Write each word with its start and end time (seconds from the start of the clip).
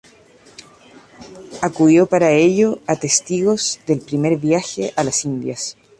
Acudió 1.61 2.07
para 2.07 2.31
ello 2.31 2.79
a 2.87 2.95
testigos 2.95 3.79
del 3.85 3.99
Primer 3.99 4.37
Viaje 4.37 4.93
a 4.95 5.03
las 5.03 5.25
Indias. 5.25 5.77